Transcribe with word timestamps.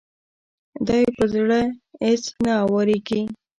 دا 0.85 0.95
يې 1.03 1.09
په 1.17 1.23
زړه 1.33 1.59
اېڅ 2.03 2.23
نه 2.43 2.53
اوارېږي. 2.63 3.21